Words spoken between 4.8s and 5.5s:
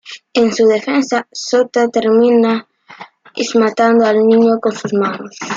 manos.